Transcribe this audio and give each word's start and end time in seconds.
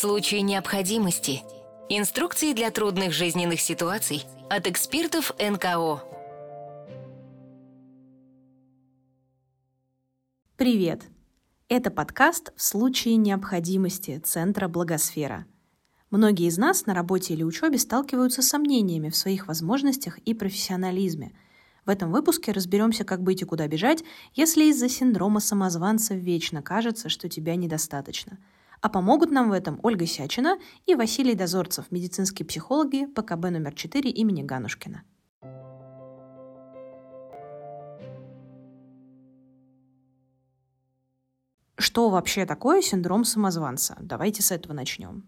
случае 0.00 0.40
необходимости. 0.40 1.42
Инструкции 1.90 2.54
для 2.54 2.70
трудных 2.70 3.12
жизненных 3.12 3.60
ситуаций 3.60 4.24
от 4.48 4.66
экспертов 4.66 5.30
НКО. 5.38 6.02
Привет! 10.56 11.02
Это 11.68 11.90
подкаст 11.90 12.54
«В 12.56 12.62
случае 12.62 13.16
необходимости» 13.16 14.18
Центра 14.24 14.68
Благосфера. 14.68 15.44
Многие 16.08 16.46
из 16.46 16.56
нас 16.56 16.86
на 16.86 16.94
работе 16.94 17.34
или 17.34 17.42
учебе 17.42 17.76
сталкиваются 17.76 18.40
с 18.40 18.48
сомнениями 18.48 19.10
в 19.10 19.16
своих 19.16 19.48
возможностях 19.48 20.16
и 20.20 20.32
профессионализме. 20.32 21.34
В 21.84 21.90
этом 21.90 22.10
выпуске 22.10 22.52
разберемся, 22.52 23.04
как 23.04 23.22
быть 23.22 23.42
и 23.42 23.44
куда 23.44 23.68
бежать, 23.68 24.02
если 24.32 24.64
из-за 24.70 24.88
синдрома 24.88 25.40
самозванца 25.40 26.14
вечно 26.14 26.62
кажется, 26.62 27.10
что 27.10 27.28
тебя 27.28 27.54
недостаточно– 27.54 28.38
а 28.80 28.88
помогут 28.88 29.30
нам 29.30 29.50
в 29.50 29.52
этом 29.52 29.78
Ольга 29.82 30.06
Сячина 30.06 30.58
и 30.86 30.94
Василий 30.94 31.34
Дозорцев, 31.34 31.90
медицинские 31.90 32.46
психологи 32.46 33.06
ПКБ 33.06 33.50
номер 33.50 33.74
4 33.74 34.10
имени 34.10 34.42
Ганушкина. 34.42 35.02
Что 41.76 42.10
вообще 42.10 42.44
такое 42.44 42.82
синдром 42.82 43.24
самозванца? 43.24 43.96
Давайте 44.00 44.42
с 44.42 44.52
этого 44.52 44.74
начнем. 44.74 45.24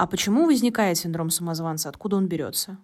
А 0.00 0.06
почему 0.06 0.46
возникает 0.46 0.96
синдром 0.96 1.28
самозванца? 1.28 1.90
Откуда 1.90 2.16
он 2.16 2.26
берется? 2.26 2.78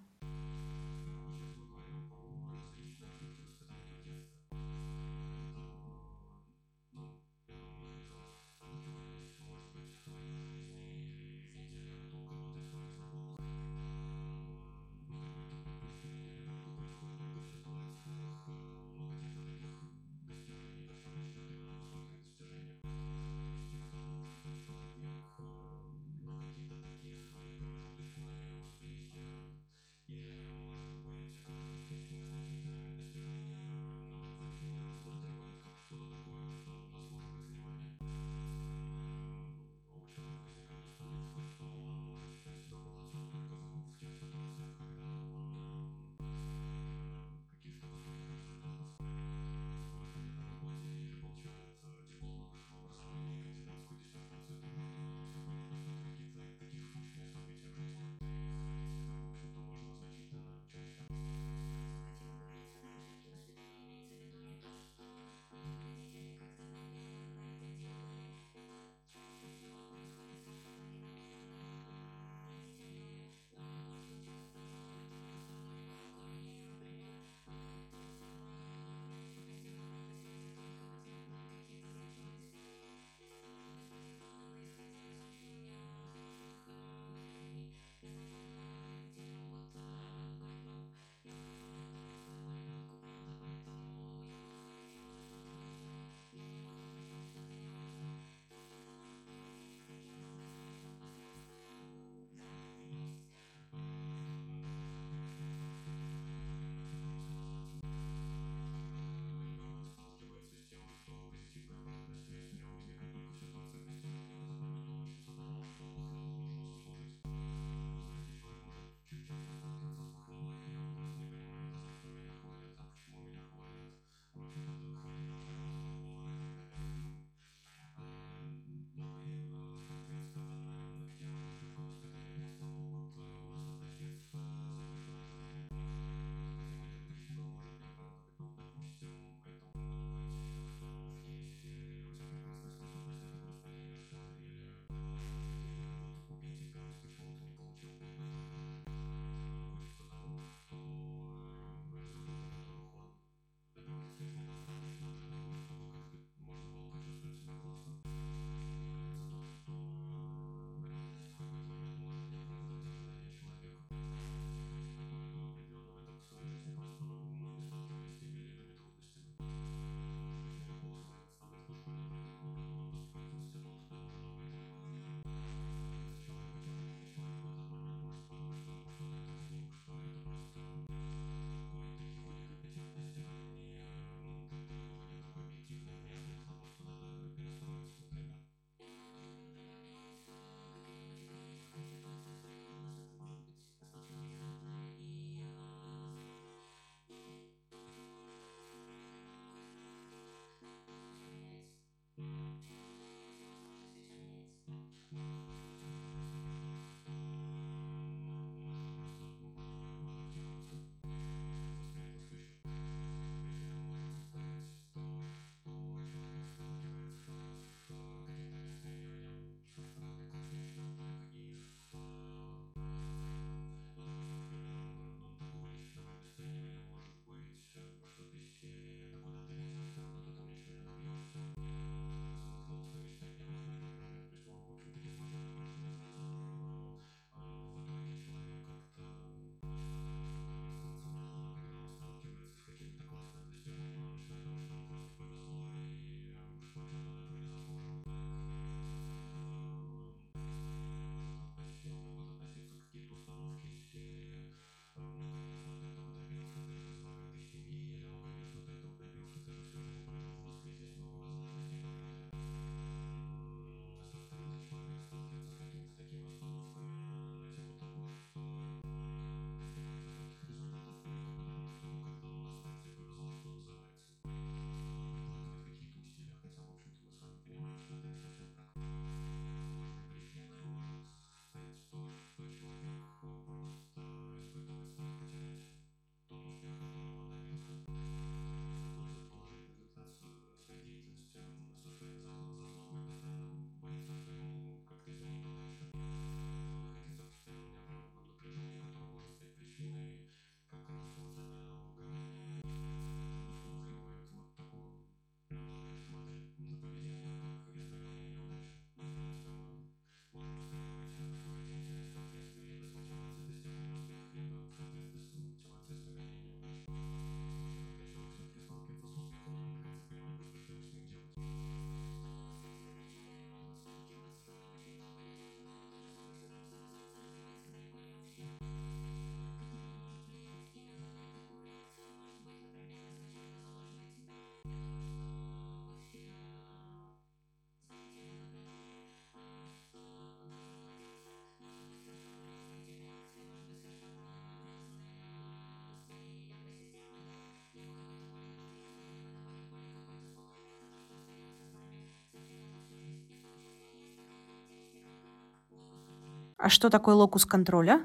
А 356.66 356.68
что 356.68 356.90
такое 356.90 357.14
локус 357.14 357.46
контроля? 357.46 358.00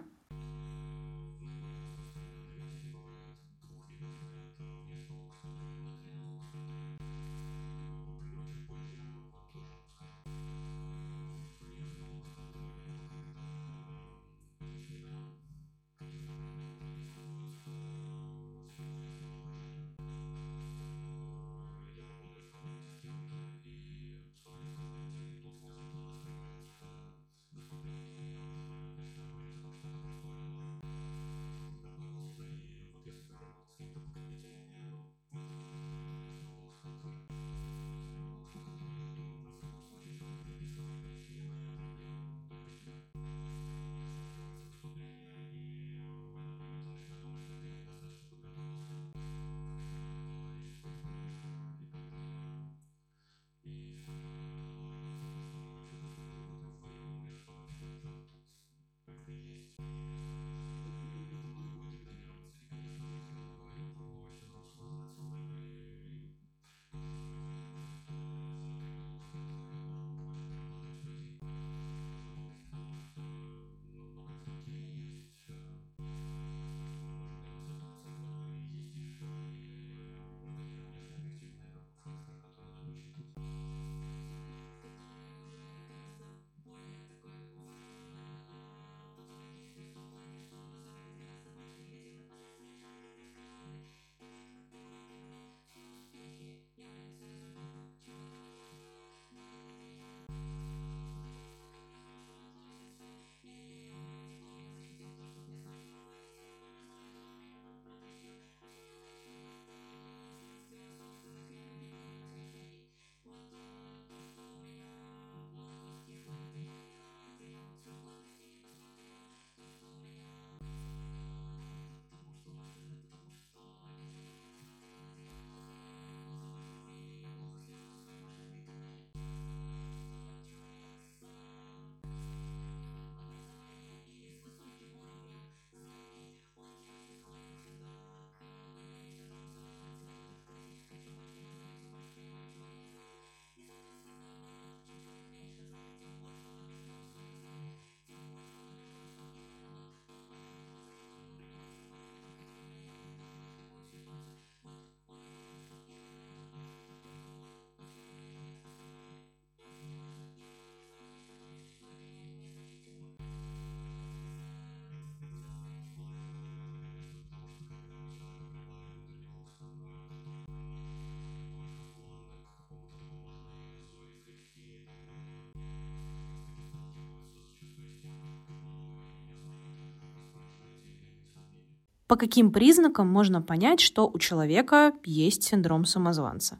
По 182.12 182.18
каким 182.18 182.52
признакам 182.52 183.08
можно 183.08 183.42
понять, 183.42 183.80
что 183.80 184.12
у 184.14 184.20
человека 184.20 184.92
есть 185.06 185.44
синдром 185.44 185.86
самозванца? 185.86 186.60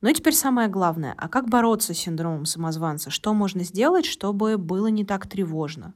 Ну 0.00 0.08
и 0.08 0.14
теперь 0.14 0.34
самое 0.34 0.68
главное. 0.68 1.14
А 1.18 1.28
как 1.28 1.48
бороться 1.48 1.92
с 1.92 1.98
синдромом 1.98 2.46
самозванца? 2.46 3.10
Что 3.10 3.34
можно 3.34 3.64
сделать, 3.64 4.06
чтобы 4.06 4.56
было 4.56 4.86
не 4.86 5.04
так 5.04 5.26
тревожно? 5.28 5.92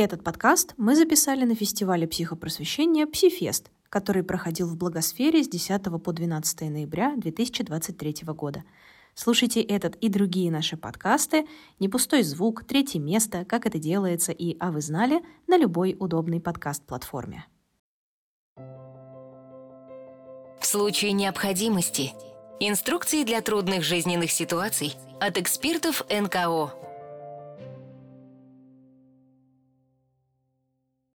Этот 0.00 0.22
подкаст 0.22 0.74
мы 0.76 0.94
записали 0.94 1.44
на 1.44 1.56
фестивале 1.56 2.06
психопросвещения 2.06 3.04
«Псифест», 3.04 3.72
который 3.90 4.22
проходил 4.22 4.68
в 4.68 4.76
Благосфере 4.76 5.42
с 5.42 5.48
10 5.48 5.82
по 6.00 6.12
12 6.12 6.60
ноября 6.70 7.14
2023 7.16 8.18
года. 8.26 8.62
Слушайте 9.16 9.60
этот 9.60 9.96
и 9.96 10.08
другие 10.08 10.52
наши 10.52 10.76
подкасты 10.76 11.48
«Не 11.80 11.88
пустой 11.88 12.22
звук», 12.22 12.62
«Третье 12.62 13.00
место», 13.00 13.44
«Как 13.44 13.66
это 13.66 13.80
делается» 13.80 14.30
и 14.30 14.56
«А 14.60 14.70
вы 14.70 14.82
знали» 14.82 15.20
на 15.48 15.58
любой 15.58 15.96
удобной 15.98 16.40
подкаст-платформе. 16.40 17.46
В 20.60 20.64
случае 20.64 21.10
необходимости. 21.10 22.12
Инструкции 22.60 23.24
для 23.24 23.40
трудных 23.40 23.82
жизненных 23.82 24.30
ситуаций 24.30 24.94
от 25.18 25.38
экспертов 25.38 26.06
НКО. 26.08 26.77